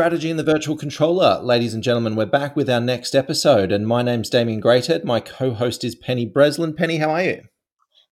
[0.00, 1.40] Strategy and the Virtual Controller.
[1.42, 5.04] Ladies and gentlemen, we're back with our next episode, and my name's Damien Greathead.
[5.04, 6.72] My co host is Penny Breslin.
[6.72, 7.42] Penny, how are you?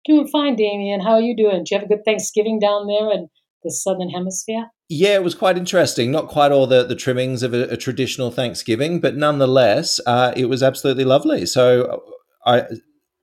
[0.07, 1.02] Doing fine, Damien.
[1.02, 1.59] How are you doing?
[1.59, 3.29] Did you have a good Thanksgiving down there in
[3.62, 4.70] the Southern Hemisphere?
[4.89, 6.11] Yeah, it was quite interesting.
[6.11, 10.46] Not quite all the, the trimmings of a, a traditional Thanksgiving, but nonetheless, uh, it
[10.46, 11.45] was absolutely lovely.
[11.45, 12.03] So
[12.46, 12.62] I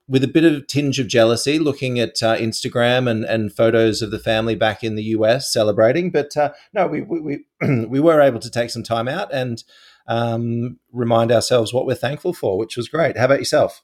[0.08, 4.10] with a bit of tinge of jealousy, looking at uh, Instagram and, and photos of
[4.10, 6.10] the family back in the US celebrating.
[6.10, 9.62] But uh, no, we we we, we, were able to take some time out and
[10.08, 13.16] um, remind ourselves what we're thankful for, which was great.
[13.16, 13.82] How about yourself?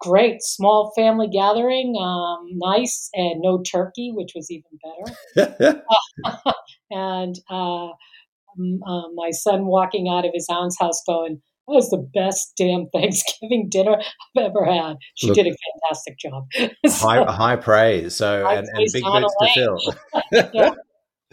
[0.00, 5.82] Great, small family gathering, um, nice, and no turkey, which was even better.
[6.90, 12.10] and uh, uh, my son walking out of his aunt's house going, that was the
[12.14, 13.96] best damn Thanksgiving dinner
[14.36, 14.96] I've ever had.
[15.14, 16.46] She Look, did a fantastic job.
[16.86, 18.16] so, high, high praise.
[18.16, 20.50] So high and, praise and big boots to fill.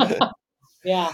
[0.10, 0.30] yeah.
[0.84, 1.14] yeah.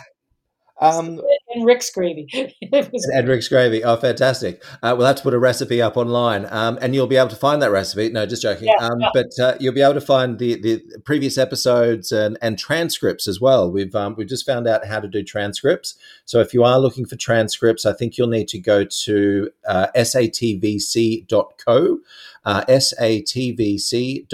[0.82, 1.22] Um,
[1.54, 2.28] and Rick's gravy.
[2.74, 3.84] and Rick's gravy.
[3.84, 4.64] Oh, fantastic.
[4.82, 7.36] Uh, we'll have to put a recipe up online um, and you'll be able to
[7.36, 8.10] find that recipe.
[8.10, 8.68] No, just joking.
[8.68, 9.10] Yeah, um, yeah.
[9.14, 13.40] But uh, you'll be able to find the, the previous episodes and, and transcripts as
[13.40, 13.72] well.
[13.72, 15.96] We've, um, we've just found out how to do transcripts.
[16.26, 19.88] So if you are looking for transcripts, I think you'll need to go to uh,
[19.96, 22.00] satvc.co
[22.46, 24.34] uh, satvc.co,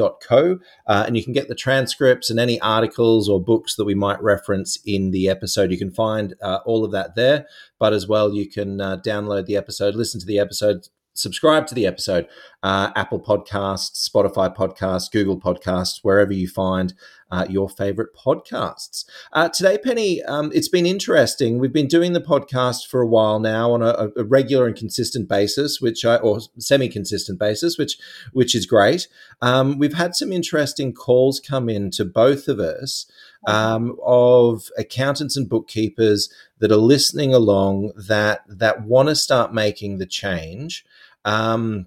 [0.87, 4.21] uh, and you can get the transcripts and any articles or books that we might
[4.21, 5.71] reference in the episode.
[5.71, 7.45] You can find uh, all of that there,
[7.77, 11.75] but as well, you can uh, download the episode, listen to the episode, subscribe to
[11.75, 12.27] the episode,
[12.63, 16.93] uh, Apple Podcasts, Spotify Podcasts, Google Podcasts, wherever you find
[17.31, 19.05] uh, your favorite podcasts.
[19.33, 21.59] Uh, today, Penny, um, it's been interesting.
[21.59, 25.29] We've been doing the podcast for a while now on a, a regular and consistent
[25.29, 27.97] basis, which I, or semi-consistent basis, which
[28.33, 29.07] which is great.
[29.41, 33.05] Um, we've had some interesting calls come in to both of us.
[33.47, 39.97] Um, of accountants and bookkeepers that are listening along that that want to start making
[39.97, 40.85] the change.
[41.23, 41.85] Um,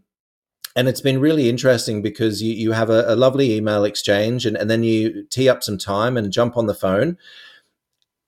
[0.74, 4.56] and it's been really interesting because you, you have a, a lovely email exchange and,
[4.56, 7.18] and then you tee up some time and jump on the phone.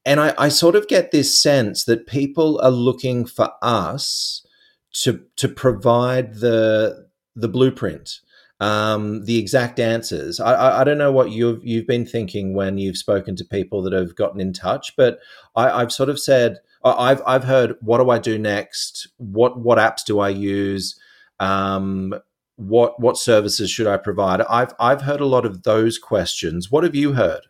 [0.04, 4.46] And I, I sort of get this sense that people are looking for us
[4.94, 8.20] to to provide the the blueprint,
[8.60, 10.38] um, the exact answers.
[10.38, 13.82] I, I, I, don't know what you've you've been thinking when you've spoken to people
[13.82, 15.18] that have gotten in touch, but
[15.56, 19.08] I, I've sort of said I've I've heard what do I do next?
[19.16, 21.00] What what apps do I use?
[21.40, 22.14] Um,
[22.56, 24.40] what what services should I provide?
[24.42, 26.70] I've I've heard a lot of those questions.
[26.70, 27.42] What have you heard?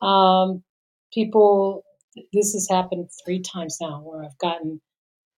[0.00, 0.62] Um,
[1.12, 1.84] people,
[2.32, 4.80] this has happened three times now where I've gotten,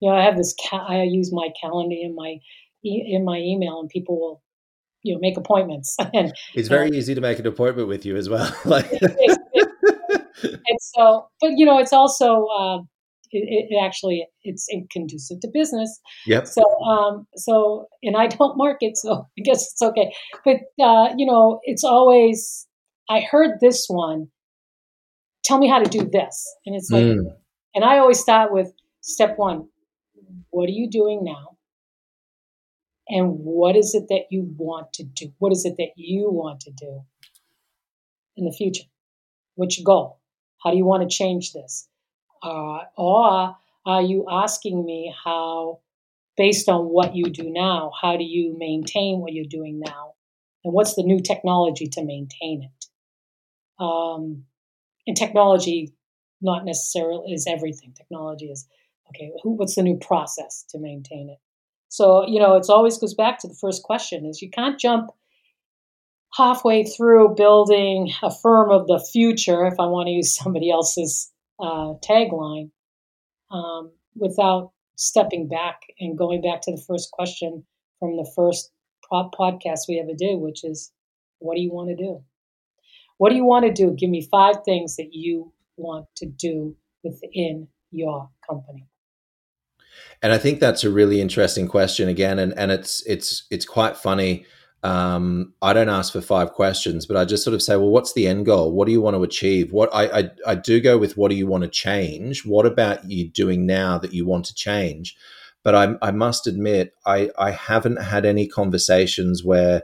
[0.01, 0.55] you know, I have this.
[0.69, 2.37] Ca- I use my calendar in my
[2.85, 4.43] in my email, and people will,
[5.03, 5.97] you know, make appointments.
[6.15, 8.55] and it's very easy to make an appointment with you as well.
[8.65, 12.47] like, and so, but you know, it's also.
[12.47, 12.79] Uh,
[13.31, 16.01] it, it, actually it's conducive to business.
[16.27, 16.47] Yep.
[16.47, 20.13] So um so and I don't market, so I guess it's okay.
[20.45, 22.67] But uh, you know, it's always
[23.09, 24.29] I heard this one.
[25.45, 27.25] Tell me how to do this, and it's like, mm.
[27.75, 29.69] and I always start with step one.
[30.51, 31.57] What are you doing now?
[33.09, 35.33] And what is it that you want to do?
[35.39, 37.01] What is it that you want to do
[38.37, 38.85] in the future?
[39.55, 40.21] What's your goal?
[40.63, 41.89] How do you want to change this?
[42.43, 43.57] Uh, or
[43.87, 45.81] are you asking me how,
[46.37, 50.15] based on what you do now, how do you maintain what you're doing now?
[50.65, 53.83] And what's the new technology to maintain it?
[53.83, 54.45] Um,
[55.07, 55.95] and technology,
[56.43, 57.95] not necessarily is everything.
[57.97, 58.67] Technology is
[59.09, 59.31] okay.
[59.43, 61.39] Who, what's the new process to maintain it?
[61.89, 65.11] So you know, it always goes back to the first question: is you can't jump
[66.35, 69.67] halfway through building a firm of the future.
[69.67, 72.71] If I want to use somebody else's uh, tagline
[73.51, 77.65] um, without stepping back and going back to the first question
[77.99, 78.71] from the first
[79.13, 80.93] podcast we ever did, which is,
[81.39, 82.23] what do you want to do?
[83.17, 83.95] What do you want to do?
[83.95, 88.87] Give me five things that you want to do within your company.
[90.23, 93.97] And I think that's a really interesting question again, and and it's it's it's quite
[93.97, 94.47] funny
[94.83, 98.13] um, I don't ask for five questions, but I just sort of say, well, what's
[98.13, 98.73] the end goal?
[98.73, 99.73] What do you want to achieve?
[99.73, 102.47] What I, I, I do go with what do you want to change?
[102.47, 105.17] What about you doing now that you want to change?
[105.65, 109.83] But I, I must admit, I, I haven't had any conversations where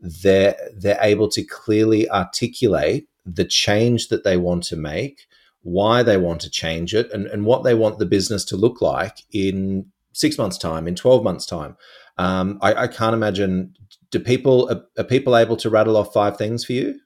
[0.00, 5.26] they're they're able to clearly articulate the change that they want to make,
[5.62, 8.80] why they want to change it, and, and what they want the business to look
[8.80, 11.76] like in six months' time, in 12 months' time.
[12.18, 13.74] Um, I, I, can't imagine
[14.10, 17.00] do people are, are people able to rattle off five things for you?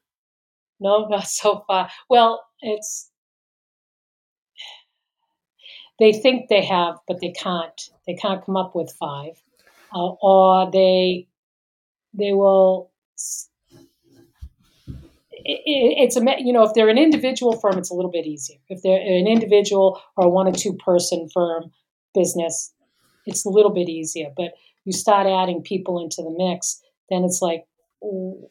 [0.80, 1.88] No, not so far.
[2.08, 3.10] Well, it's
[5.98, 7.80] they think they have, but they can't.
[8.06, 9.42] They can't come up with five,
[9.94, 11.28] uh, or they
[12.12, 12.90] they will.
[15.46, 18.58] It, it's a you know if they're an individual firm, it's a little bit easier.
[18.68, 21.70] If they're an individual or a one or two person firm
[22.12, 22.72] business,
[23.26, 24.30] it's a little bit easier.
[24.36, 24.54] But
[24.84, 26.80] you start adding people into the mix,
[27.10, 27.64] then it's like,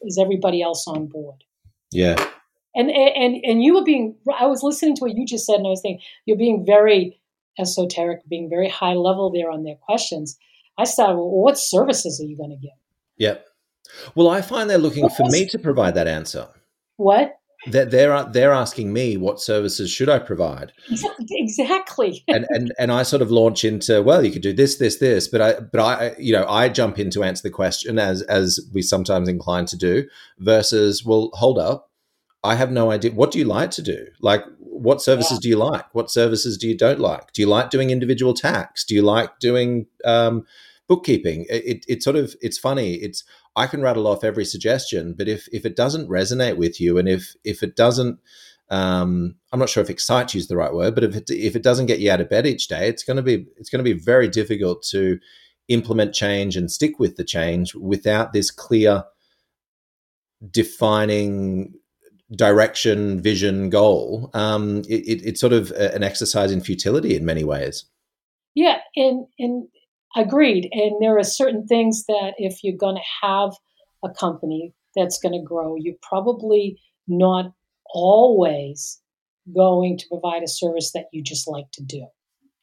[0.02, 1.44] is everybody else on board?
[1.92, 2.16] Yeah.
[2.74, 4.16] And and and you were being.
[4.38, 7.20] I was listening to what you just said, and I was thinking you're being very
[7.58, 10.36] esoteric, being very high level there on their questions.
[10.76, 12.72] I started, well, what services are you going to give?
[13.18, 13.46] Yep.
[14.16, 16.48] Well, I find they're looking for me to provide that answer.
[16.96, 17.36] What?
[17.66, 20.72] They're, they're they're asking me what services should I provide.
[21.44, 22.24] Exactly.
[22.28, 25.28] And, and and I sort of launch into well you could do this this this
[25.28, 28.60] but I but I you know I jump in to answer the question as as
[28.72, 30.06] we sometimes incline to do
[30.38, 31.90] versus well hold up.
[32.42, 33.12] I have no idea.
[33.12, 34.06] What do you like to do?
[34.20, 35.42] Like what services yeah.
[35.42, 35.94] do you like?
[35.94, 37.32] What services do you don't like?
[37.32, 40.44] Do you like doing individual tax do you like doing um,
[40.88, 41.46] bookkeeping?
[41.48, 42.94] It, it, it sort of it's funny.
[42.94, 43.24] It's
[43.56, 47.08] I can rattle off every suggestion, but if if it doesn't resonate with you, and
[47.08, 48.18] if if it doesn't,
[48.70, 51.54] um, I'm not sure if excite you is the right word, but if it if
[51.54, 53.84] it doesn't get you out of bed each day, it's going to be it's going
[53.84, 55.18] to be very difficult to
[55.68, 59.04] implement change and stick with the change without this clear
[60.50, 61.72] defining
[62.36, 64.30] direction, vision, goal.
[64.34, 67.84] Um, it, it, it's sort of an exercise in futility in many ways.
[68.54, 69.68] Yeah, and and
[70.16, 70.68] Agreed.
[70.72, 73.50] And there are certain things that if you're going to have
[74.04, 77.52] a company that's going to grow, you're probably not
[77.92, 79.00] always
[79.54, 82.06] going to provide a service that you just like to do.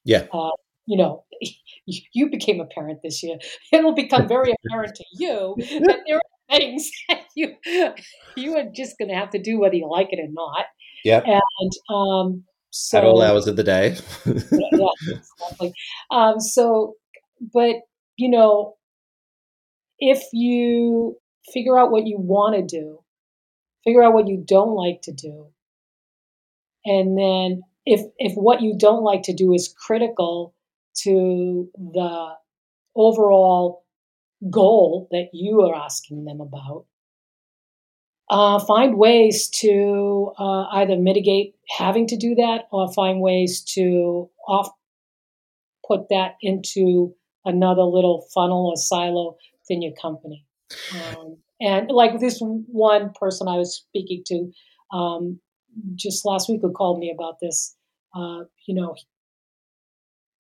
[0.03, 0.25] Yeah.
[0.33, 0.51] Uh,
[0.85, 1.25] you know,
[1.85, 3.37] you became a parent this year.
[3.71, 7.55] It'll become very apparent to you that there are things that you
[8.35, 10.65] you are just going to have to do whether you like it or not.
[11.03, 11.21] Yeah.
[11.25, 13.97] And um, so, at all hours of the day.
[14.25, 15.73] yeah, exactly.
[16.09, 16.95] Um, so
[17.41, 17.75] but
[18.17, 18.75] you know,
[19.99, 21.17] if you
[21.51, 22.99] figure out what you want to do,
[23.83, 25.47] figure out what you don't like to do,
[26.85, 30.53] and then if if what you don't like to do is critical
[31.03, 32.33] to the
[32.95, 33.83] overall
[34.49, 36.85] goal that you are asking them about,
[38.29, 44.29] uh, find ways to uh, either mitigate having to do that or find ways to
[44.47, 44.69] off
[45.85, 47.13] put that into
[47.45, 50.45] another little funnel or silo within your company.
[50.95, 54.51] Um, and like this one person I was speaking to
[54.95, 55.39] um,
[55.95, 57.75] just last week who called me about this,
[58.15, 58.95] uh, you know,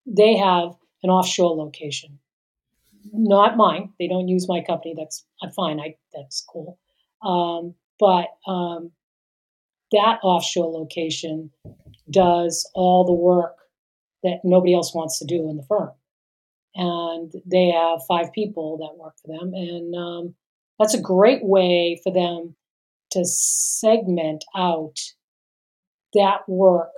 [0.05, 0.71] they have
[1.03, 2.19] an offshore location,
[3.13, 3.93] not mine.
[3.99, 4.95] They don't use my company.
[4.97, 5.79] That's I'm fine.
[5.79, 6.79] I that's cool.
[7.23, 8.91] Um, but um,
[9.91, 11.51] that offshore location
[12.09, 13.57] does all the work
[14.23, 15.91] that nobody else wants to do in the firm
[16.75, 19.53] and they have five people that work for them.
[19.53, 20.35] And um,
[20.79, 22.55] that's a great way for them
[23.11, 24.97] to segment out
[26.13, 26.91] that work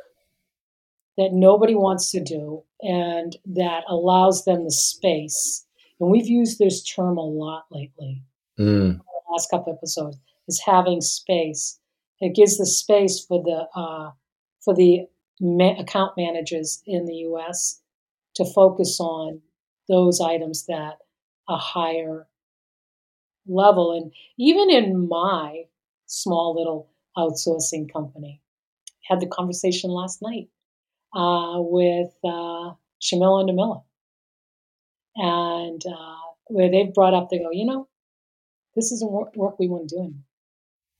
[1.17, 5.65] that nobody wants to do and that allows them the space.
[5.99, 8.23] And we've used this term a lot lately,
[8.59, 8.99] mm.
[9.31, 10.17] last couple episodes,
[10.47, 11.79] is having space.
[12.19, 14.11] It gives the space for the uh,
[14.63, 15.05] for the
[15.39, 17.81] ma- account managers in the U.S.
[18.35, 19.41] to focus on
[19.87, 20.97] those items that
[21.47, 22.27] a higher
[23.47, 23.91] level.
[23.91, 25.63] And even in my
[26.05, 28.41] small little outsourcing company,
[29.03, 30.49] had the conversation last night
[31.13, 33.83] uh, with uh, Shamila and Namila.
[35.15, 36.15] And uh,
[36.47, 37.87] where they've brought up, they go, you know,
[38.75, 40.23] this isn't work, work we want to do anymore.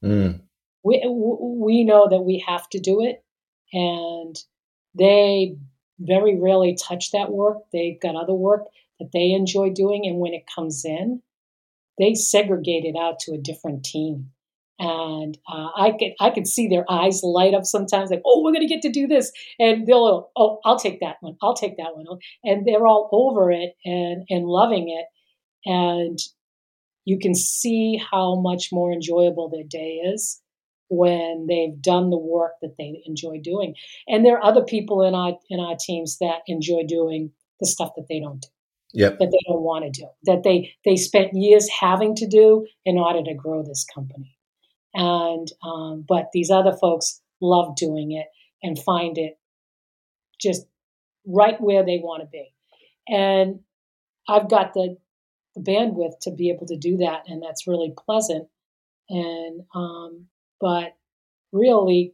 [0.03, 0.41] Mm.
[0.83, 3.23] We, we know that we have to do it.
[3.71, 4.37] And
[4.93, 5.55] they
[6.03, 7.57] very rarely touch that work.
[7.71, 8.65] They've got other work
[8.99, 10.05] that they enjoy doing.
[10.05, 11.21] And when it comes in,
[11.99, 14.31] they segregate it out to a different team.
[14.79, 18.51] And uh, I could I could see their eyes light up sometimes, like, oh, we're
[18.51, 21.95] gonna get to do this, and they'll, oh, I'll take that one, I'll take that
[21.95, 22.05] one,
[22.43, 25.05] and they're all over it and and loving it,
[25.69, 26.17] and
[27.05, 30.41] you can see how much more enjoyable their day is
[30.97, 33.75] when they've done the work that they enjoy doing.
[34.07, 37.91] And there are other people in our in our teams that enjoy doing the stuff
[37.95, 38.47] that they don't do.
[38.95, 39.17] Yep.
[39.19, 40.07] That they don't want to do.
[40.25, 44.37] That they they spent years having to do in order to grow this company.
[44.93, 48.27] And um, but these other folks love doing it
[48.61, 49.39] and find it
[50.39, 50.65] just
[51.25, 52.53] right where they want to be.
[53.07, 53.59] And
[54.27, 54.97] I've got the,
[55.55, 58.47] the bandwidth to be able to do that, and that's really pleasant.
[59.09, 60.27] And um,
[60.63, 60.95] but
[61.51, 62.13] really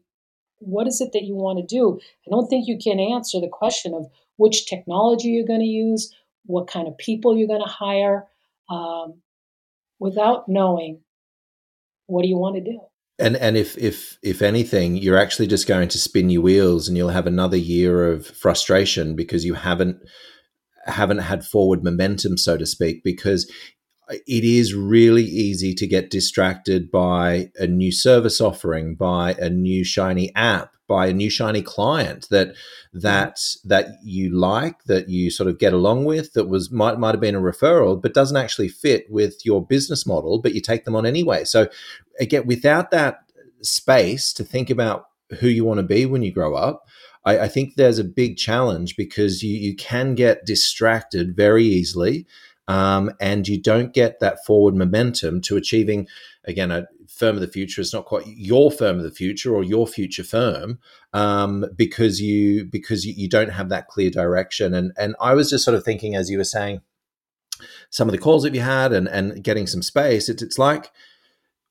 [0.57, 1.99] what is it that you want to do?
[2.27, 6.13] I don't think you can answer the question of which technology you're going to use,
[6.45, 8.25] what kind of people you're going to hire,
[8.69, 9.21] um,
[9.99, 11.01] without knowing
[12.07, 12.79] what do you want to do.
[13.19, 16.97] And and if if if anything, you're actually just going to spin your wheels, and
[16.97, 19.97] you'll have another year of frustration because you haven't
[20.85, 23.03] haven't had forward momentum, so to speak.
[23.03, 23.51] Because
[24.09, 29.83] it is really easy to get distracted by a new service offering, by a new
[29.83, 32.99] shiny app, by a new shiny client that mm-hmm.
[32.99, 37.13] that that you like, that you sort of get along with, that was might might
[37.13, 40.85] have been a referral, but doesn't actually fit with your business model, but you take
[40.85, 41.43] them on anyway.
[41.43, 41.67] So
[42.19, 43.19] again, without that
[43.61, 45.05] space to think about
[45.39, 46.87] who you want to be when you grow up,
[47.25, 52.25] I, I think there's a big challenge because you you can get distracted very easily
[52.69, 56.07] um, and you don't get that forward momentum to achieving
[56.45, 57.81] again a firm of the future.
[57.81, 60.79] Is not quite your firm of the future or your future firm
[61.11, 64.75] um, because you because you, you, don't have that clear direction.
[64.75, 66.81] And and I was just sort of thinking as you were saying
[67.89, 70.91] some of the calls that you had and and getting some space it's, it's like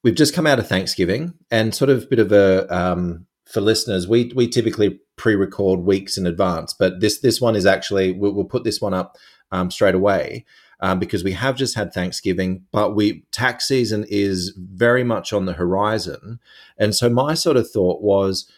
[0.03, 3.61] we've just come out of Thanksgiving and sort of a bit of a um, for
[3.61, 8.33] listeners we we typically pre-record weeks in advance but this this one is actually we'll,
[8.33, 9.17] we'll put this one up
[9.51, 10.45] um, straight away
[10.81, 15.47] um, because we have just had Thanksgiving, but we tax season is very much on
[15.47, 16.39] the horizon.
[16.77, 18.51] And so my sort of thought was,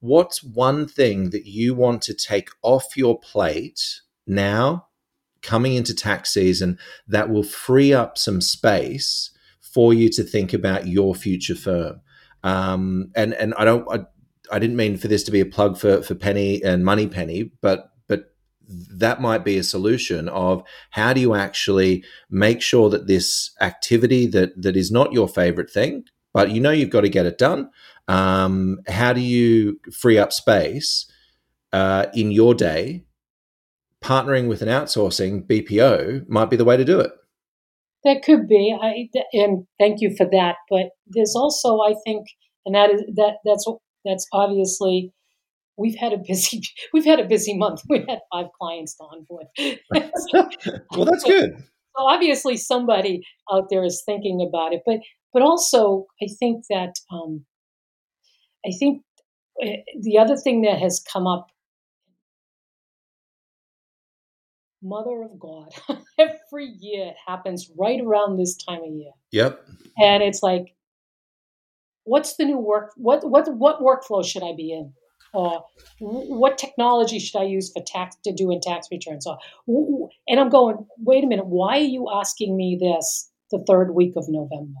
[0.00, 4.86] what's one thing that you want to take off your plate now,
[5.40, 6.78] coming into tax season,
[7.08, 9.30] that will free up some space
[9.60, 12.00] for you to think about your future firm?
[12.42, 13.88] Um, and and I don't.
[13.90, 14.04] I,
[14.52, 17.50] I didn't mean for this to be a plug for for Penny and Money Penny,
[17.62, 17.93] but
[18.68, 24.26] that might be a solution of how do you actually make sure that this activity
[24.26, 27.38] that that is not your favorite thing but you know you've got to get it
[27.38, 27.70] done
[28.08, 31.10] um, how do you free up space
[31.72, 33.04] uh, in your day?
[34.02, 37.10] Partnering with an outsourcing bpo might be the way to do it.
[38.04, 38.76] That could be.
[38.78, 40.56] I, and thank you for that.
[40.68, 42.26] But there's also i think
[42.66, 43.66] and that is that that's
[44.04, 45.12] that's obviously
[45.76, 46.62] we've had a busy
[46.92, 47.82] we've had a busy month.
[47.88, 49.46] We had five clients to onboard.
[50.96, 51.56] well, that's good.
[51.96, 55.00] So obviously, somebody out there is thinking about it, but
[55.32, 57.44] but also, I think that um,
[58.66, 59.02] I think
[59.62, 61.46] eh, the other thing that has come up.
[64.86, 65.72] Mother of God,
[66.18, 69.12] every year it happens right around this time of year.
[69.32, 69.64] Yep.
[69.98, 70.74] And it's like,
[72.04, 72.92] what's the new work?
[72.96, 74.92] What what what workflow should I be in?
[75.34, 75.64] Or
[75.98, 79.26] what technology should I use for tax to do in tax returns?
[79.26, 79.38] Or,
[80.28, 84.14] and I'm going, wait a minute, why are you asking me this the third week
[84.16, 84.80] of November?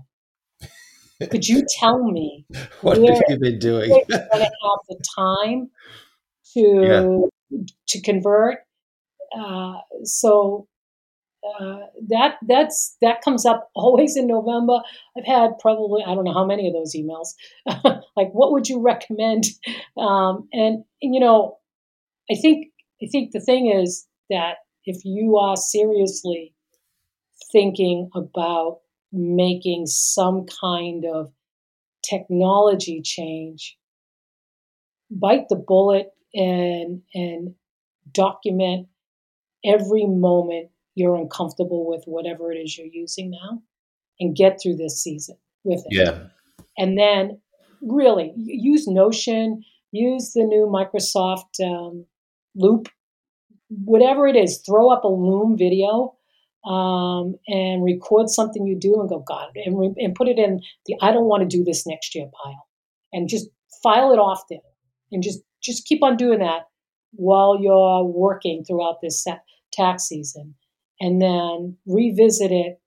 [1.30, 2.44] Could you tell me
[2.80, 3.88] what have you been doing?
[3.88, 5.70] going to have the time
[6.54, 7.58] to yeah.
[7.88, 8.58] to convert.
[9.36, 10.68] Uh, so
[11.44, 14.80] uh, that that's that comes up always in November.
[15.16, 17.34] I've had probably I don't know how many of those emails.
[18.16, 19.44] like, what would you recommend?
[19.96, 21.58] Um, and, and you know,
[22.28, 22.66] I think
[23.00, 26.52] I think the thing is that if you are seriously
[27.52, 28.80] thinking about
[29.12, 31.32] making some kind of
[32.02, 33.78] technology change,
[35.10, 37.54] bite the bullet and and
[38.10, 38.88] document
[39.64, 43.62] every moment you're uncomfortable with whatever it is you're using now
[44.20, 45.92] and get through this season with it.
[45.92, 46.26] Yeah.
[46.78, 47.40] And then
[47.82, 52.06] really use Notion, use the new Microsoft um,
[52.54, 52.88] Loop,
[53.68, 56.16] whatever it is, throw up a Loom video
[56.64, 60.60] um, and record something you do and go, God, and, re- and put it in
[60.86, 62.66] the I don't want to do this next year pile.
[63.12, 63.48] And just
[63.82, 64.58] file it off there
[65.12, 66.62] and just, just keep on doing that
[67.12, 69.24] while you're working throughout this
[69.72, 70.54] tax season
[71.00, 72.80] and then revisit it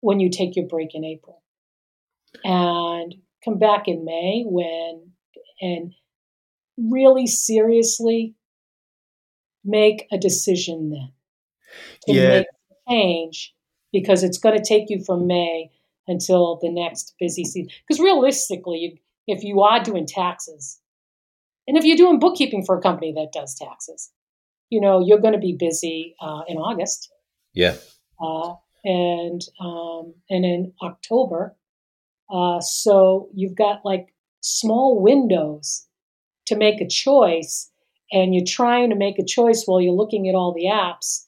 [0.00, 1.42] when you take your break in April.
[2.44, 5.10] And come back in May when
[5.60, 5.92] and
[6.78, 8.34] really seriously
[9.64, 11.12] make a decision then
[12.06, 12.28] to yeah.
[12.28, 12.46] make
[12.88, 13.54] change
[13.92, 15.70] because it's going to take you from May
[16.06, 17.70] until the next busy season.
[17.86, 20.80] Because realistically, if you are doing taxes,
[21.66, 24.10] and if you're doing bookkeeping for a company that does taxes,
[24.70, 27.12] you know, you're going to be busy uh, in August.
[27.52, 27.76] Yeah.
[28.22, 31.56] Uh, and um, and in October.
[32.32, 35.86] Uh, so you've got like small windows
[36.46, 37.70] to make a choice,
[38.12, 41.26] and you're trying to make a choice while you're looking at all the apps.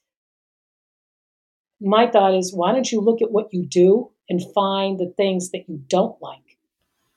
[1.80, 5.50] My thought is, why don't you look at what you do and find the things
[5.50, 6.58] that you don't like,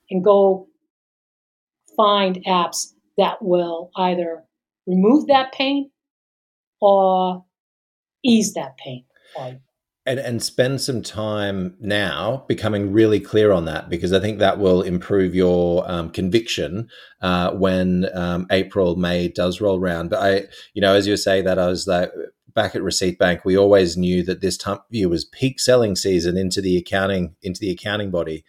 [0.09, 0.67] and go
[1.95, 4.43] find apps that will either
[4.87, 5.91] remove that pain
[6.81, 7.45] or
[8.23, 9.05] ease that pain.
[10.07, 14.59] And, and spend some time now becoming really clear on that because I think that
[14.59, 16.89] will improve your um, conviction
[17.21, 20.11] uh, when um, April, May does roll around.
[20.11, 20.43] But I,
[20.75, 22.11] you know, as you say that, I was like,
[22.55, 26.37] back at Receipt Bank, we always knew that this time year was peak selling season
[26.37, 28.43] into the accounting into the accounting body,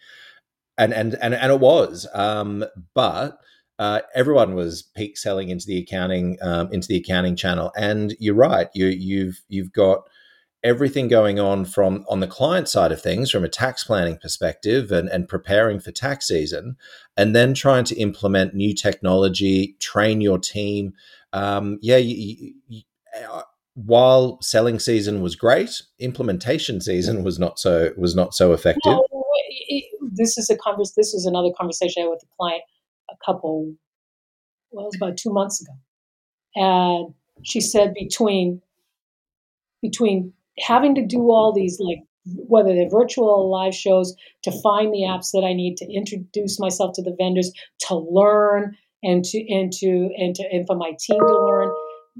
[0.77, 2.07] and and and and it was.
[2.13, 2.65] Um,
[2.95, 3.39] but
[3.79, 8.35] uh, everyone was peak selling into the accounting um, into the accounting channel, and you're
[8.35, 8.69] right.
[8.73, 10.07] You you've you've got
[10.63, 14.91] everything going on from on the client side of things from a tax planning perspective
[14.91, 16.75] and, and preparing for tax season
[17.15, 20.93] and then trying to implement new technology train your team
[21.31, 22.81] um, yeah you, you,
[23.77, 28.97] while selling season was great, implementation season was not so was not so effective.
[30.01, 30.93] This is a convers.
[30.97, 32.63] This is another conversation I had with a client
[33.09, 33.73] a couple,
[34.71, 35.73] well, it was about two months ago,
[36.55, 38.61] and she said between
[39.81, 41.99] between having to do all these like
[42.47, 46.59] whether they're virtual or live shows to find the apps that I need to introduce
[46.59, 47.51] myself to the vendors
[47.87, 51.71] to learn and to and to and to and for my team to learn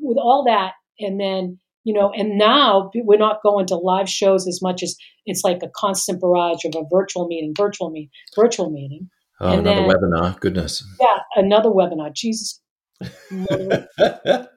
[0.01, 4.48] with all that and then you know and now we're not going to live shows
[4.48, 8.70] as much as it's like a constant barrage of a virtual meeting virtual meeting virtual
[8.70, 10.84] meeting oh and another then, webinar goodness.
[11.00, 12.13] Yeah another webinar.
[12.13, 12.62] Jesus.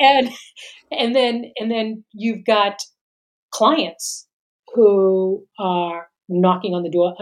[0.00, 0.30] And
[0.92, 2.82] and then and then you've got
[3.50, 4.28] clients
[4.72, 7.16] who are knocking on the door.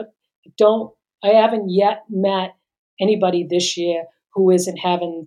[0.59, 0.93] Don't
[1.25, 2.51] i haven't yet met
[3.01, 5.27] anybody this year who isn't having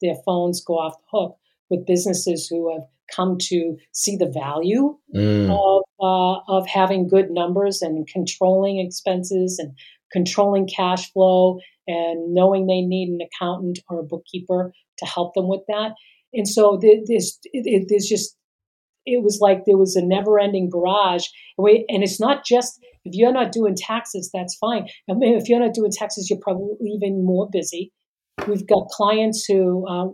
[0.00, 1.36] their phones go off the hook
[1.68, 2.84] with businesses who have
[3.14, 5.50] come to see the value mm.
[5.50, 9.76] of, uh, of having good numbers and controlling expenses and
[10.12, 15.48] controlling cash flow and knowing they need an accountant or a bookkeeper to help them
[15.48, 15.92] with that.
[16.32, 18.36] And so there's, there's just,
[19.06, 21.24] it was like there was a never ending barrage.
[21.56, 24.86] And it's not just, if you're not doing taxes, that's fine.
[25.08, 27.90] I mean, if you're not doing taxes, you're probably even more busy.
[28.46, 30.08] We've got clients who uh,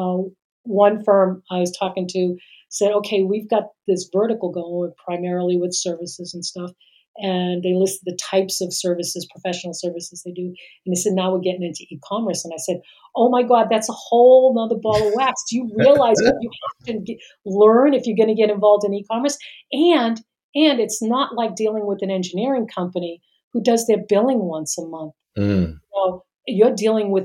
[0.00, 0.22] uh,
[0.62, 2.36] one firm I was talking to
[2.70, 6.70] said, okay, we've got this vertical going primarily with services and stuff.
[7.18, 10.46] And they listed the types of services, professional services they do.
[10.84, 12.44] And they said, now we're getting into e commerce.
[12.44, 12.80] And I said,
[13.14, 15.42] oh my God, that's a whole nother ball of wax.
[15.48, 18.84] Do you realize what you have to get, learn if you're going to get involved
[18.84, 19.38] in e commerce?
[19.72, 20.20] And
[20.54, 23.20] and it's not like dealing with an engineering company
[23.52, 25.12] who does their billing once a month.
[25.38, 25.78] Mm.
[25.94, 27.24] Know, you're dealing with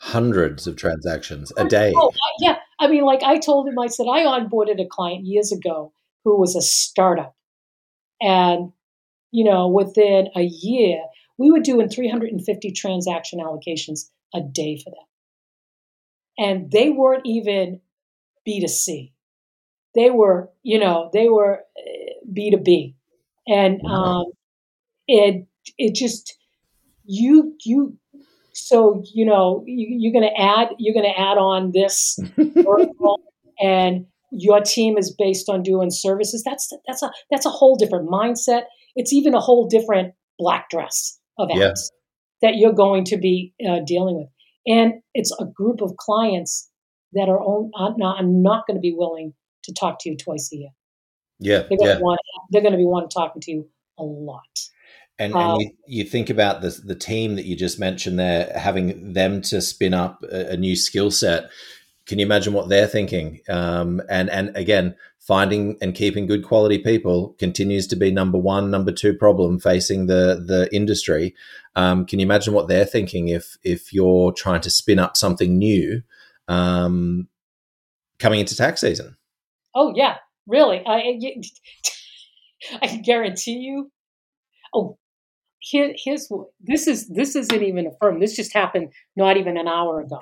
[0.00, 1.92] hundreds of transactions a day.
[1.96, 2.56] Oh, yeah.
[2.80, 5.92] I mean, like I told him, I said, I onboarded a client years ago
[6.24, 7.34] who was a startup.
[8.20, 8.72] And,
[9.32, 11.02] you know, within a year,
[11.38, 15.04] we were doing 350 transaction allocations a day for them.
[16.38, 17.80] And they weren't even
[18.48, 19.12] B2C.
[19.94, 21.60] They were, you know, they were
[22.32, 22.94] B2B.
[23.48, 24.26] Eh, and um,
[25.08, 25.46] it,
[25.78, 26.38] it just,
[27.04, 27.98] you, you,
[28.52, 32.18] so you know you, are going to add you're going to add on this
[33.60, 38.08] and your team is based on doing services that's that's a that's a whole different
[38.08, 38.64] mindset
[38.96, 41.72] it's even a whole different black dress of apps yeah.
[42.42, 44.28] that you're going to be uh, dealing with
[44.66, 46.70] and it's a group of clients
[47.12, 50.50] that are, on, are not, not going to be willing to talk to you twice
[50.52, 50.70] a year
[51.38, 51.94] yeah they're going yeah.
[51.94, 54.58] to want they're going to be wanting talking to you a lot
[55.18, 59.12] and, and you, you, think about the the team that you just mentioned there, having
[59.12, 61.50] them to spin up a, a new skill set.
[62.06, 63.40] Can you imagine what they're thinking?
[63.48, 68.70] Um, and and again, finding and keeping good quality people continues to be number one,
[68.70, 71.34] number two problem facing the the industry.
[71.76, 75.56] Um, can you imagine what they're thinking if if you're trying to spin up something
[75.56, 76.02] new
[76.48, 77.28] um,
[78.18, 79.16] coming into tax season?
[79.74, 80.82] Oh yeah, really.
[80.84, 81.18] I
[82.80, 83.92] I can guarantee you.
[84.74, 84.98] Oh,
[85.60, 86.28] here, here's
[86.60, 88.18] this is this isn't even a firm.
[88.18, 90.20] This just happened not even an hour ago.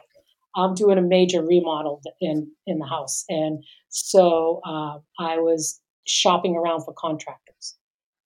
[0.57, 6.57] I'm doing a major remodel in in the house, and so uh, I was shopping
[6.57, 7.77] around for contractors.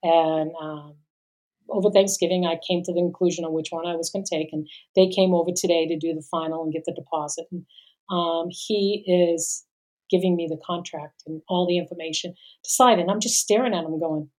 [0.03, 0.97] And um,
[1.71, 4.49] over Thanksgiving, I came to the conclusion on which one I was going to take,
[4.53, 7.47] and they came over today to do the final and get the deposit.
[7.51, 7.65] And
[8.11, 9.65] um, he is
[10.11, 12.35] giving me the contract and all the information
[12.65, 14.31] sign, and I'm just staring at him, going,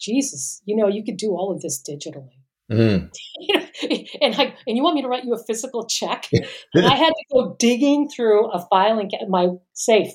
[0.00, 2.40] Jesus, you know, you could do all of this digitally.
[2.70, 3.10] Mm.
[4.20, 6.28] and I, and you want me to write you a physical check?
[6.74, 10.12] and I had to go digging through a filing my safe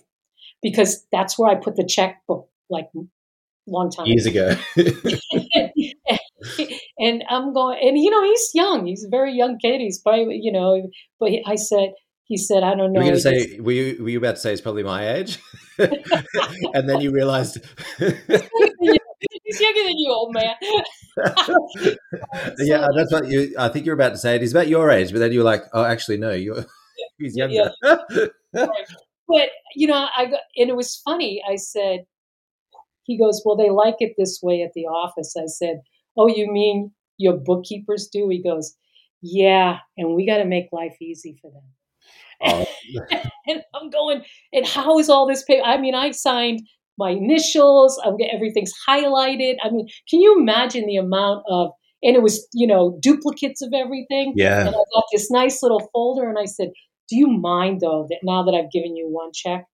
[0.61, 2.87] because that's where I put the checkbook like
[3.67, 4.55] long time years ago.
[6.99, 8.85] and, I'm going, and you know, he's young.
[8.85, 9.81] He's a very young kid.
[9.81, 10.89] He's probably, you know,
[11.19, 11.89] but he, I said,
[12.23, 13.01] he said, I don't know.
[13.01, 15.39] Were you, say, were you, were you about to say he's probably my age?
[15.77, 17.59] and then you realized.
[19.45, 20.55] He's younger than you, old man.
[22.59, 24.41] yeah, that's what you, I think you're about to say it.
[24.41, 26.65] He's about your age, but then you're like, oh, actually, no, you're,
[27.17, 27.71] he's younger.
[27.83, 27.95] Yeah.
[29.27, 31.41] but, you know, I got, and it was funny.
[31.47, 32.05] I said,
[33.03, 35.35] he goes, well, they like it this way at the office.
[35.37, 35.81] I said,
[36.17, 38.27] oh, you mean your bookkeepers do?
[38.29, 38.75] He goes,
[39.21, 41.63] yeah, and we got to make life easy for them.
[42.41, 42.65] Oh.
[43.47, 45.63] and I'm going, and how is all this paper?
[45.65, 46.61] I mean, I signed
[46.97, 47.99] my initials.
[48.03, 49.55] I'm everything's highlighted.
[49.63, 51.71] I mean, can you imagine the amount of
[52.05, 54.33] and it was you know duplicates of everything.
[54.35, 54.61] Yeah.
[54.61, 56.69] And I got this nice little folder, and I said,
[57.09, 59.65] "Do you mind though that now that I've given you one check,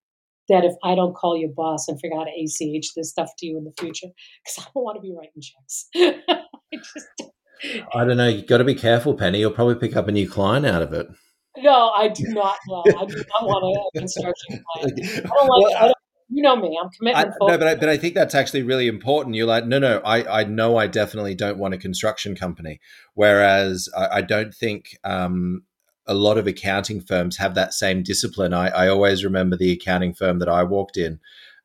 [0.49, 3.45] that if I don't call your boss and figure out to ACH this stuff to
[3.45, 4.07] you in the future,
[4.43, 5.87] because I don't want to be writing checks."
[6.73, 7.31] I just.
[7.93, 8.27] I don't know.
[8.27, 9.39] You've got to be careful, Penny.
[9.39, 11.07] You'll probably pick up a new client out of it.
[11.57, 12.55] No, I do not.
[12.67, 14.99] No, I do not want a construction client.
[14.99, 15.75] I don't like.
[15.75, 15.97] Well, I don't,
[16.31, 16.79] you know me.
[16.81, 17.33] I'm commitment.
[17.41, 19.35] I, no, but I, but I think that's actually really important.
[19.35, 19.99] You're like, no, no.
[20.05, 22.79] I I know I definitely don't want a construction company.
[23.13, 25.63] Whereas I, I don't think um,
[26.07, 28.53] a lot of accounting firms have that same discipline.
[28.53, 31.19] I, I always remember the accounting firm that I walked in.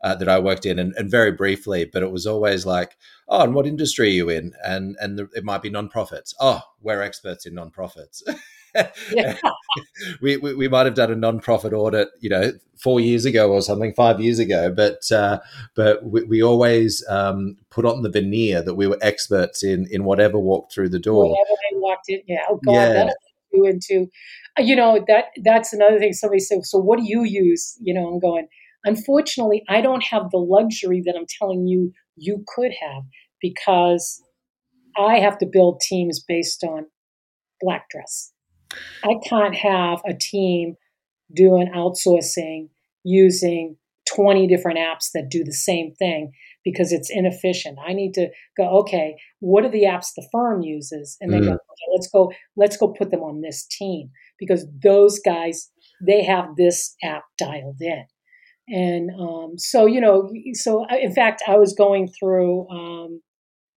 [0.04, 2.98] Uh, that I worked in, and, and, very briefly, but it was always like,
[3.28, 6.34] "Oh, and what industry are you in?" And and the, it might be nonprofits.
[6.38, 8.22] Oh, we're experts in nonprofits.
[10.20, 13.62] we, we, we might have done a non-profit audit, you know, four years ago or
[13.62, 15.38] something, five years ago, but uh,
[15.74, 20.04] but we, we always um, put on the veneer that we were experts in in
[20.04, 21.30] whatever walked through the door.
[21.30, 22.42] Whatever they walked in, yeah.
[22.48, 22.92] Oh God, yeah.
[22.92, 23.16] that
[23.52, 24.10] you into,
[24.58, 26.12] uh, you know, that that's another thing.
[26.12, 28.48] Somebody said, "So what do you use?" You know, I'm going.
[28.84, 33.02] Unfortunately, I don't have the luxury that I'm telling you you could have
[33.40, 34.22] because
[34.96, 36.86] I have to build teams based on
[37.60, 38.32] black dress.
[39.04, 40.76] I can't have a team
[41.34, 42.68] doing outsourcing
[43.04, 43.76] using
[44.14, 46.32] 20 different apps that do the same thing
[46.64, 47.78] because it's inefficient.
[47.84, 51.16] I need to go, okay, what are the apps the firm uses?
[51.20, 51.46] And then mm.
[51.46, 55.70] go, okay, let's go, let's go put them on this team because those guys,
[56.04, 58.04] they have this app dialed in.
[58.68, 63.22] And um, so, you know, so I, in fact, I was going through um,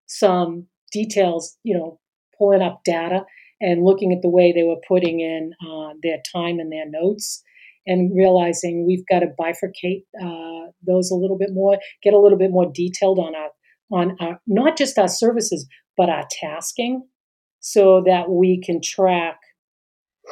[0.08, 2.00] some details, you know,
[2.38, 3.26] pulling up data
[3.62, 7.44] and looking at the way they were putting in uh, their time and their notes
[7.86, 12.38] and realizing we've got to bifurcate uh, those a little bit more, get a little
[12.38, 13.50] bit more detailed on our
[13.92, 15.68] on our not just our services
[15.98, 17.06] but our tasking,
[17.60, 19.40] so that we can track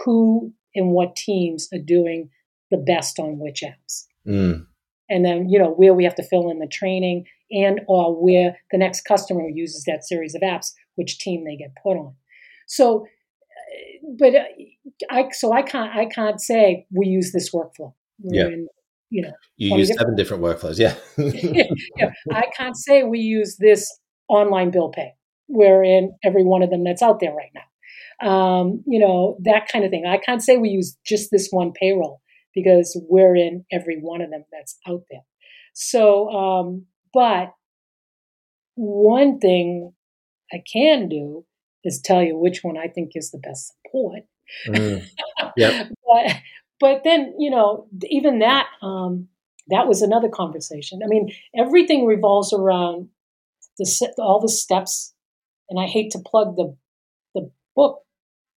[0.06, 2.30] who and what teams are doing
[2.70, 4.06] the best on which apps.
[4.28, 4.66] Mm.
[5.10, 8.58] And then you know where we have to fill in the training and or where
[8.72, 12.14] the next customer uses that series of apps, which team they get put on.
[12.68, 13.08] So
[14.08, 14.44] but uh,
[15.10, 17.94] I so I can't I can't say we use this workflow.
[18.20, 18.54] We're yeah.
[18.54, 18.68] In,
[19.10, 20.78] you know, you use seven different workflows.
[20.78, 20.96] Yeah.
[21.98, 22.12] yeah.
[22.32, 23.88] I can't say we use this
[24.28, 25.14] online bill pay.
[25.48, 27.62] We're in every one of them that's out there right now.
[28.30, 30.06] Um, you know, that kind of thing.
[30.06, 32.22] I can't say we use just this one payroll
[32.54, 35.22] because we're in every one of them that's out there.
[35.74, 37.54] So, um, but
[38.76, 39.94] one thing
[40.52, 41.46] I can do
[41.84, 44.24] is tell you which one I think is the best support.
[44.68, 45.06] Mm.
[45.56, 45.90] Yeah.
[46.06, 46.36] but,
[46.80, 49.28] but then, you know, even that, um,
[49.70, 51.00] that was another conversation.
[51.04, 53.10] I mean, everything revolves around
[53.80, 55.14] the all the steps,
[55.70, 56.76] and I hate to plug the
[57.34, 58.04] the book.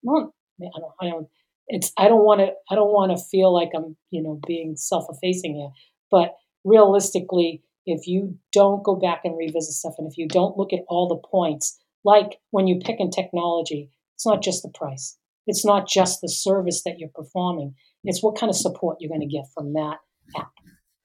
[0.03, 1.27] Well, I don't, I don't.
[1.67, 2.51] It's I don't want to.
[2.69, 5.69] I don't want to feel like I'm, you know, being self-effacing here.
[6.11, 10.73] But realistically, if you don't go back and revisit stuff, and if you don't look
[10.73, 13.89] at all the points like when you pick in technology,
[14.19, 15.17] it's not just the price.
[15.47, 17.73] It's not just the service that you're performing.
[18.03, 19.95] It's what kind of support you're going to get from that
[20.35, 20.51] app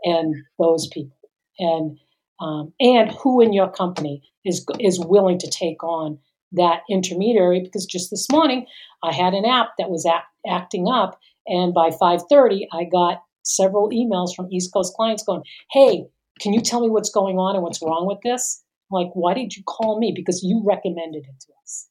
[0.03, 1.17] and those people,
[1.61, 1.97] and
[2.41, 6.19] um, and who in your company is is willing to take on
[6.51, 7.61] that intermediary.
[7.61, 8.67] Because just this morning,
[9.05, 13.91] I had an app that was act, acting up, and by 5:30, I got several
[13.91, 16.09] emails from East Coast clients going, "Hey,
[16.41, 19.57] can you tell me what's going on and what's wrong with this?" like, why did
[19.57, 20.13] you call me?
[20.15, 21.89] Because you recommended it to us.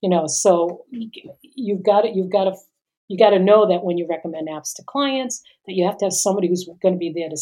[0.00, 2.54] You know, so you've got to, you've got to,
[3.08, 6.06] you got to know that when you recommend apps to clients, that you have to
[6.06, 7.36] have somebody who's going to be there to,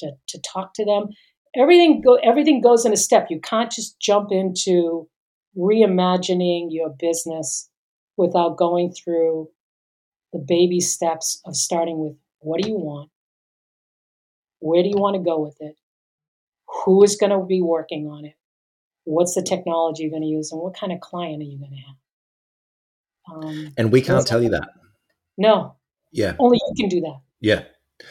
[0.00, 1.08] to, to talk to them.
[1.56, 3.28] Everything go, everything goes in a step.
[3.30, 5.08] You can't just jump into
[5.56, 7.70] reimagining your business
[8.16, 9.48] without going through
[10.32, 13.10] the baby steps of starting with what do you want?
[14.58, 15.76] Where do you want to go with it?
[16.84, 18.35] who is going to be working on it,
[19.06, 21.70] what's the technology you're going to use and what kind of client are you going
[21.70, 21.96] to have?
[23.44, 24.68] Um, and we can't tell you that.
[25.38, 25.76] No.
[26.12, 26.34] Yeah.
[26.38, 27.20] Only you can do that.
[27.40, 27.62] Yeah.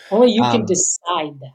[0.10, 1.54] Only you um, can decide that.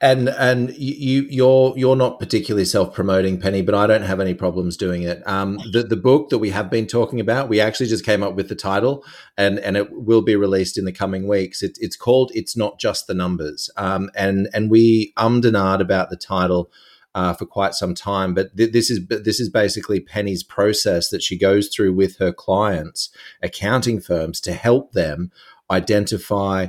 [0.00, 4.76] and and you you're you're not particularly self-promoting penny but i don't have any problems
[4.76, 5.22] doing it.
[5.26, 8.34] Um the, the book that we have been talking about we actually just came up
[8.34, 9.04] with the title
[9.38, 11.62] and and it will be released in the coming weeks.
[11.62, 13.70] It, it's called it's not just the numbers.
[13.76, 16.70] Um and and we ummed and ahed about the title
[17.14, 18.34] uh, for quite some time.
[18.34, 22.32] But th- this is this is basically Penny's process that she goes through with her
[22.32, 23.10] clients,
[23.42, 25.30] accounting firms, to help them
[25.70, 26.68] identify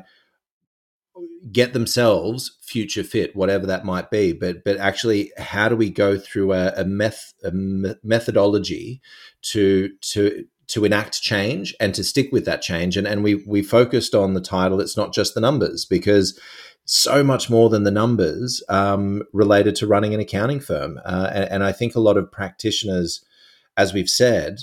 [1.52, 4.34] get themselves future fit, whatever that might be.
[4.34, 7.52] But but actually, how do we go through a, a, meth, a
[8.04, 9.02] methodology
[9.44, 12.98] to to to enact change and to stick with that change?
[12.98, 14.80] And and we we focused on the title.
[14.80, 16.40] It's not just the numbers because
[16.86, 21.00] so much more than the numbers um, related to running an accounting firm.
[21.04, 23.26] Uh, and, and, I think a lot of practitioners,
[23.76, 24.60] as we've said,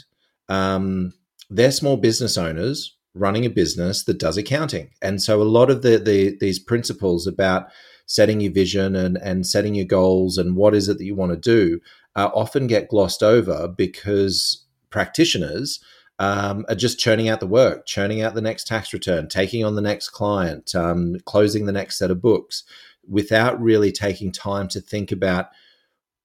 [0.49, 1.13] um,
[1.51, 4.91] they're small business owners running a business that does accounting.
[5.03, 7.67] And so a lot of the, the these principles about
[8.07, 11.33] setting your vision and, and setting your goals and what is it that you want
[11.33, 11.81] to do
[12.17, 15.81] uh, often get glossed over because practitioners
[16.19, 19.75] um, are just churning out the work, churning out the next tax return, taking on
[19.75, 22.65] the next client, um, closing the next set of books
[23.09, 25.49] without really taking time to think about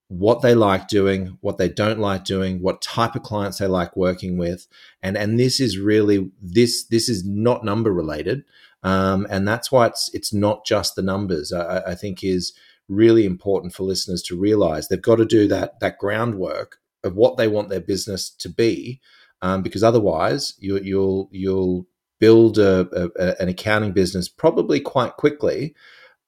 [0.09, 3.95] what they like doing, what they don't like doing, what type of clients they like
[3.97, 4.67] working with,
[5.01, 8.45] and and this is really this this is not number related,
[8.83, 11.51] um, and that's why it's it's not just the numbers.
[11.51, 12.53] I, I think is
[12.87, 17.37] really important for listeners to realize they've got to do that that groundwork of what
[17.37, 19.01] they want their business to be,
[19.41, 21.87] um, because otherwise you, you'll you'll
[22.19, 22.87] build a,
[23.19, 25.75] a, an accounting business probably quite quickly,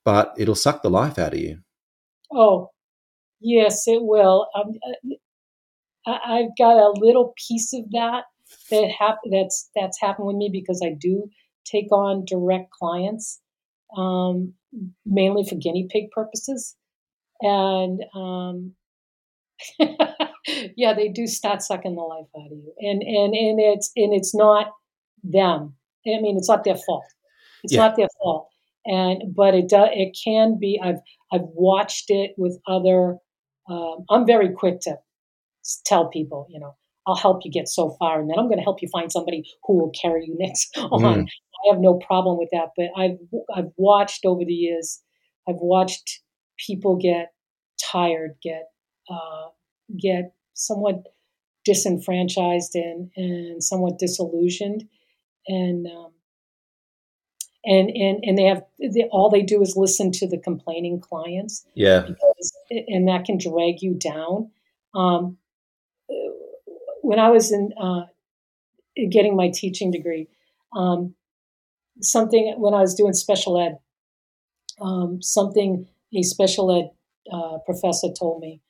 [0.06, 1.60] but it'll suck the life out of you.
[2.32, 2.70] Oh,
[3.42, 4.48] Yes, it will.
[4.56, 4.74] Um,
[6.06, 8.24] uh, I, have got a little piece of that
[8.72, 11.30] that hap- that's that's happened with me because I do
[11.66, 13.40] take on direct clients,
[13.98, 14.54] um,
[15.06, 16.76] mainly for guinea pig purposes,
[17.42, 18.74] and um,
[20.76, 24.14] yeah, they do start sucking the life out of you, and and and it's and
[24.14, 24.68] it's not
[25.24, 25.76] them.
[26.08, 27.06] I mean, it's not their fault.
[27.64, 27.82] It's yeah.
[27.82, 28.50] not their fault,
[28.86, 29.90] and but it does.
[29.94, 30.80] It can be.
[30.84, 31.00] I've
[31.32, 33.18] I've watched it with other
[33.70, 34.98] um, I'm very quick to
[35.86, 36.76] tell people, you know,
[37.08, 39.44] I'll help you get so far, and then I'm going to help you find somebody
[39.64, 41.02] who will carry you next on.
[41.02, 41.26] Mm.
[41.26, 43.18] I have no problem with that, but I've
[43.54, 45.02] I've watched over the years,
[45.48, 46.22] I've watched
[46.66, 47.32] people get
[47.92, 48.64] tired, get
[49.10, 49.48] uh,
[50.00, 51.08] get somewhat
[51.66, 54.88] disenfranchised and and somewhat disillusioned,
[55.48, 56.12] and um,
[57.66, 61.66] and and and they have they, all they do is listen to the complaining clients.
[61.74, 62.54] Yeah, because,
[62.88, 64.52] and that can drag you down.
[64.94, 65.38] Um,
[67.02, 68.06] when I was in uh,
[69.10, 70.28] getting my teaching degree,
[70.76, 71.16] um,
[72.02, 73.78] something when I was doing special ed,
[74.82, 76.90] um, something a special ed
[77.34, 78.62] uh, professor told me.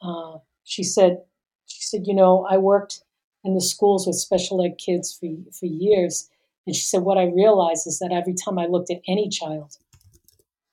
[0.00, 1.18] Uh, she said,
[1.66, 3.02] she said, you know, I worked
[3.44, 6.30] in the schools with special ed kids for for years
[6.66, 9.76] and she said, What I realized is that every time I looked at any child,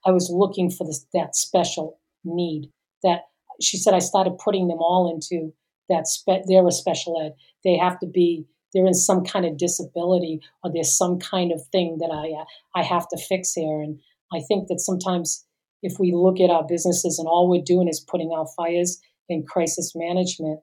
[0.05, 2.71] I was looking for this, that special need.
[3.03, 3.21] That
[3.61, 5.53] she said, I started putting them all into
[5.89, 7.33] that, spe- they're a special ed.
[7.63, 11.65] They have to be, they're in some kind of disability or there's some kind of
[11.71, 13.81] thing that I, I have to fix here.
[13.81, 13.99] And
[14.31, 15.45] I think that sometimes
[15.81, 19.45] if we look at our businesses and all we're doing is putting out fires in
[19.45, 20.59] crisis management,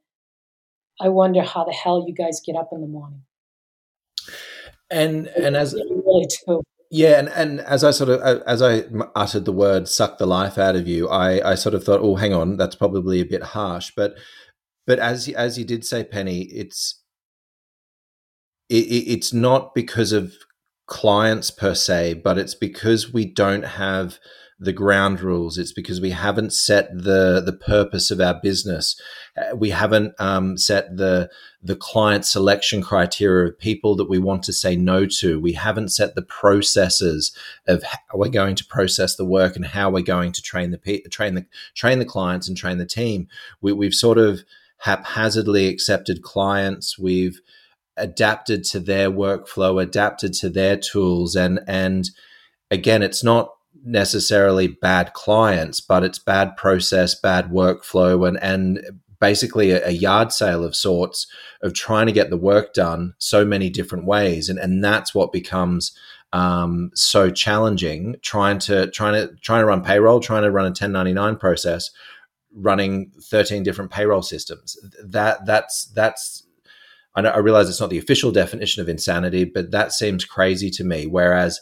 [1.00, 3.22] I wonder how the hell you guys get up in the morning.
[4.90, 5.74] And and as
[6.90, 10.58] yeah, and, and as I sort of as I uttered the word "suck the life
[10.58, 13.42] out of you," I I sort of thought, oh, hang on, that's probably a bit
[13.42, 14.14] harsh, but
[14.86, 17.02] but as as you did say, Penny, it's
[18.68, 20.34] it, it's not because of
[20.86, 24.18] clients per se, but it's because we don't have
[24.58, 25.58] the ground rules.
[25.58, 28.98] It's because we haven't set the the purpose of our business.
[29.36, 31.30] Uh, we haven't um, set the
[31.62, 35.38] the client selection criteria of people that we want to say no to.
[35.38, 39.90] We haven't set the processes of how we're going to process the work and how
[39.90, 40.78] we're going to train the
[41.10, 43.28] train the train the clients and train the team.
[43.60, 44.40] We, we've sort of
[44.78, 46.98] haphazardly accepted clients.
[46.98, 47.40] We've
[47.98, 52.08] adapted to their workflow, adapted to their tools, and and
[52.70, 53.50] again, it's not
[53.84, 60.30] necessarily bad clients, but it's bad process, bad workflow, and and basically a, a, yard
[60.30, 61.26] sale of sorts
[61.62, 65.32] of trying to get the work done so many different ways, and and that's what
[65.32, 65.96] becomes
[66.32, 68.16] um, so challenging.
[68.22, 71.90] Trying to trying to trying to run payroll, trying to run a 1099 process
[72.56, 74.76] running 13 different payroll systems.
[75.04, 76.46] That that's that's
[77.14, 80.84] I, I realize it's not the official definition of insanity, but that seems crazy to
[80.84, 81.06] me.
[81.06, 81.60] Whereas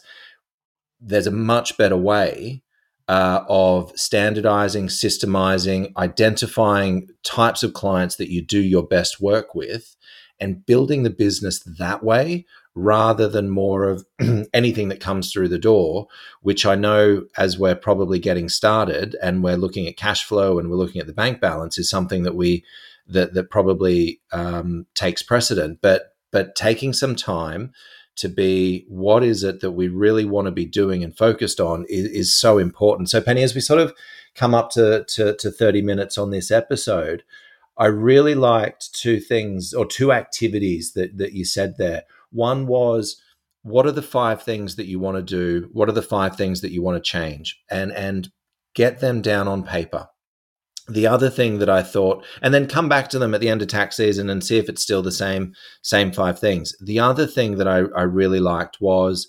[0.99, 2.63] there's a much better way
[3.07, 9.95] uh, of standardizing, systemizing, identifying types of clients that you do your best work with,
[10.39, 14.05] and building the business that way rather than more of
[14.53, 16.07] anything that comes through the door,
[16.41, 20.69] which I know as we're probably getting started and we're looking at cash flow and
[20.69, 22.65] we're looking at the bank balance is something that we
[23.07, 25.79] that that probably um, takes precedent.
[25.81, 27.71] But but taking some time
[28.17, 31.85] to be what is it that we really want to be doing and focused on
[31.89, 33.09] is, is so important.
[33.09, 33.93] So Penny, as we sort of
[34.35, 37.23] come up to, to, to 30 minutes on this episode,
[37.77, 42.03] I really liked two things or two activities that, that you said there.
[42.31, 43.21] One was
[43.63, 45.69] what are the five things that you want to do?
[45.73, 47.59] What are the five things that you want to change?
[47.69, 48.31] And and
[48.75, 50.09] get them down on paper
[50.87, 53.61] the other thing that I thought, and then come back to them at the end
[53.61, 56.75] of tax season and see if it's still the same same five things.
[56.79, 59.27] The other thing that I, I really liked was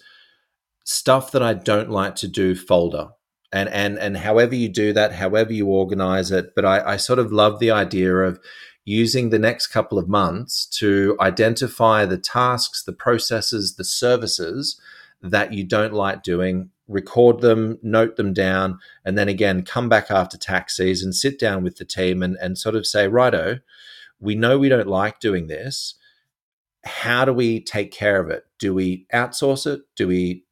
[0.85, 3.09] stuff that I don't like to do folder.
[3.53, 7.19] And and and however you do that, however you organize it, but I, I sort
[7.19, 8.39] of love the idea of
[8.85, 14.81] using the next couple of months to identify the tasks, the processes, the services
[15.21, 20.11] that you don't like doing record them, note them down, and then again come back
[20.11, 23.59] after tax season, sit down with the team and, and sort of say, righto,
[24.21, 25.95] we know we don't like doing this.
[26.85, 28.45] How do we take care of it?
[28.59, 29.81] Do we outsource it?
[29.97, 30.45] Do we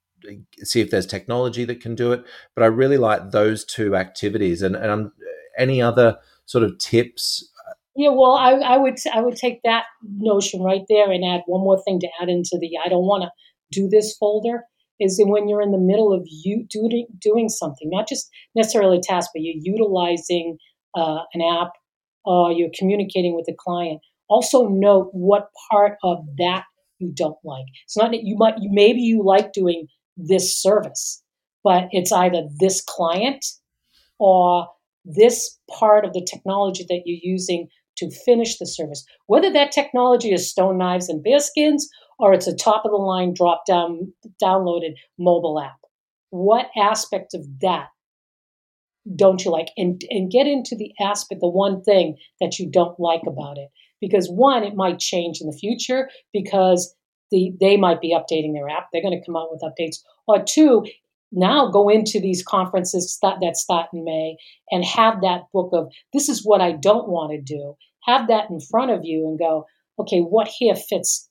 [0.58, 2.24] see if there's technology that can do it?
[2.54, 4.62] But I really like those two activities.
[4.62, 5.12] And, and I'm,
[5.56, 7.48] any other sort of tips?
[7.96, 9.84] Yeah, well, I, I would I would take that
[10.18, 13.22] notion right there and add one more thing to add into the I don't want
[13.22, 13.30] to
[13.80, 14.64] do this folder
[15.04, 19.00] is when you're in the middle of you doing doing something, not just necessarily a
[19.00, 20.56] task, but you're utilizing
[20.96, 21.72] uh, an app
[22.24, 24.00] or you're communicating with a client.
[24.28, 26.64] Also note what part of that
[26.98, 27.66] you don't like.
[27.84, 29.86] It's not that you might maybe you like doing
[30.16, 31.22] this service,
[31.62, 33.44] but it's either this client
[34.18, 34.66] or
[35.04, 39.04] this part of the technology that you're using to finish the service.
[39.26, 41.84] Whether that technology is stone knives and bearskins
[42.18, 45.78] or it's a top of the line drop down downloaded mobile app.
[46.30, 47.88] What aspect of that
[49.16, 49.68] don't you like?
[49.76, 53.68] And and get into the aspect, the one thing that you don't like about it.
[54.00, 56.94] Because one, it might change in the future because
[57.30, 58.88] the they might be updating their app.
[58.92, 59.96] They're going to come out with updates.
[60.26, 60.84] Or two,
[61.32, 64.36] now go into these conferences that start in May
[64.70, 67.74] and have that book of this is what I don't want to do.
[68.04, 69.66] Have that in front of you and go,
[69.98, 71.28] okay, what here fits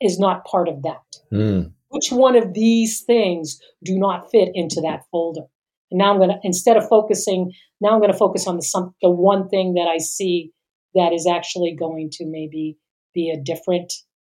[0.00, 1.02] is not part of that.
[1.32, 1.72] Mm.
[1.88, 5.46] Which one of these things do not fit into that folder?
[5.90, 8.62] And now I'm going to instead of focusing, now I'm going to focus on the
[8.62, 10.52] some the one thing that I see
[10.94, 12.78] that is actually going to maybe
[13.14, 13.92] be a different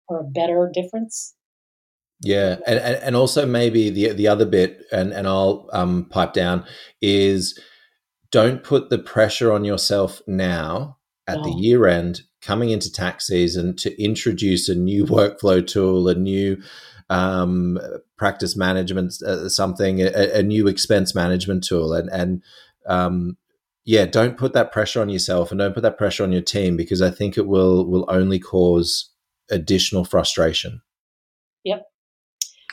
[0.08, 1.34] or a better difference.
[2.22, 6.64] Yeah, and, and also maybe the the other bit, and and I'll um, pipe down
[7.02, 7.58] is
[8.30, 11.44] don't put the pressure on yourself now at no.
[11.44, 16.62] the year end coming into tax season to introduce a new workflow tool, a new
[17.10, 17.78] um,
[18.16, 22.42] practice management uh, something, a, a, new expense management tool, and and
[22.86, 23.36] um,
[23.84, 26.76] yeah, don't put that pressure on yourself and don't put that pressure on your team
[26.76, 29.10] because I think it will will only cause
[29.50, 30.82] additional frustration.
[31.64, 31.82] Yep.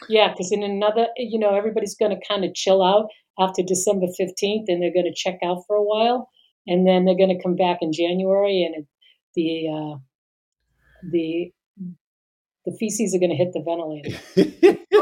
[0.09, 3.07] Yeah, because in another, you know, everybody's going to kind of chill out
[3.39, 6.29] after December 15th and they're going to check out for a while.
[6.67, 8.85] And then they're going to come back in January and
[9.35, 9.97] the uh,
[11.11, 11.51] the
[12.65, 14.17] the feces are going to hit the ventilator.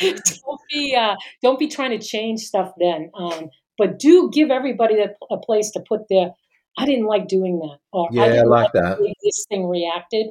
[0.00, 5.00] don't be uh, don't be trying to change stuff then, um, but do give everybody
[5.00, 6.30] a, a, place to put their.
[6.76, 8.98] I didn't like doing that, or yeah, I, I like, like that.
[9.22, 10.28] This thing reacted,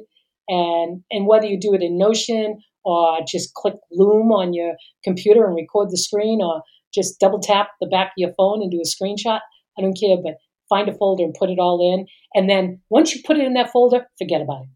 [0.48, 4.74] and and whether you do it in Notion or just click Loom on your
[5.04, 6.62] computer and record the screen, or
[6.94, 9.40] just double tap the back of your phone and do a screenshot.
[9.76, 10.34] I don't care, but
[10.68, 12.06] find a folder and put it all in.
[12.34, 14.68] And then once you put it in that folder, forget about it.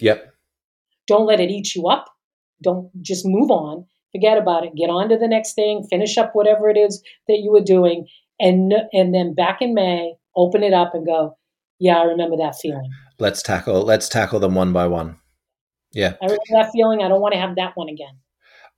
[0.00, 0.32] Yep.
[1.06, 2.06] Don't let it eat you up.
[2.62, 3.86] Don't just move on.
[4.12, 4.74] Forget about it.
[4.74, 5.86] Get on to the next thing.
[5.90, 8.06] Finish up whatever it is that you were doing,
[8.40, 11.36] and and then back in May, open it up and go.
[11.78, 12.90] Yeah, I remember that feeling.
[13.18, 13.82] Let's tackle.
[13.82, 15.18] Let's tackle them one by one.
[15.92, 17.02] Yeah, I remember that feeling.
[17.02, 18.16] I don't want to have that one again.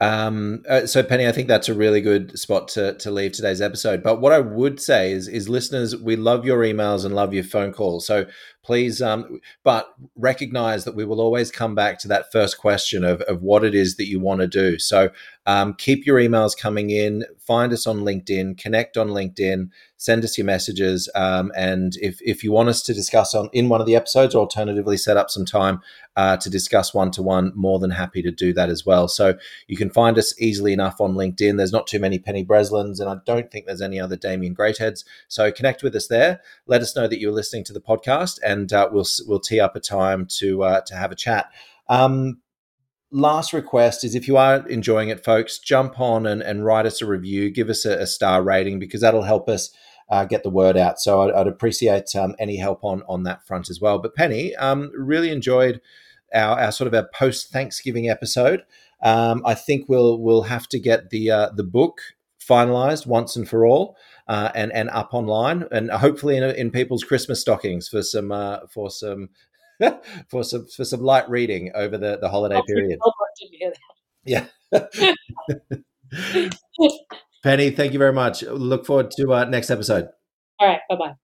[0.01, 3.61] Um, uh, so Penny, I think that's a really good spot to, to leave today's
[3.61, 4.03] episode.
[4.03, 7.45] But what I would say is, is listeners, we love your emails and love your
[7.45, 8.07] phone calls.
[8.07, 8.27] So
[8.69, 13.23] please um, but recognize that we will always come back to that first question of,
[13.23, 14.79] of what it is that you want to do.
[14.79, 15.09] So
[15.47, 20.37] um, keep your emails coming in find us on linkedin connect on linkedin send us
[20.37, 23.87] your messages um, and if, if you want us to discuss on in one of
[23.87, 25.81] the episodes or alternatively set up some time
[26.17, 29.09] uh, to discuss one-to-one more than happy to do that as well.
[29.09, 29.39] So
[29.69, 31.57] you can find us easily enough on linkedin.
[31.57, 35.05] There's not too many penny breslins and i don't think there's any other damien greatheads.
[35.29, 36.41] So connect with us there.
[36.67, 39.77] Let us know that you're listening to the podcast and uh, we'll we'll tee up
[39.77, 41.51] a time to uh, to have a chat
[41.89, 42.41] um,
[43.11, 47.01] last request is if you are enjoying it, folks, jump on and, and write us
[47.01, 49.71] a review, give us a, a star rating because that'll help us
[50.11, 50.99] uh, get the word out.
[50.99, 53.99] So I'd, I'd appreciate um, any help on on that front as well.
[53.99, 55.81] But Penny, um, really enjoyed
[56.35, 58.65] our, our sort of our post Thanksgiving episode.
[59.03, 62.01] Um, I think we'll we'll have to get the uh, the book
[62.41, 63.97] finalized once and for all.
[64.29, 68.59] Uh, and and up online, and hopefully in, in people's Christmas stockings for some uh,
[68.69, 69.31] for some
[70.29, 72.99] for some for some light reading over the, the holiday period.
[74.25, 74.47] Yeah.
[77.43, 78.43] Penny, thank you very much.
[78.43, 80.09] Look forward to uh, next episode.
[80.61, 80.81] All right.
[80.89, 81.15] Bye bye.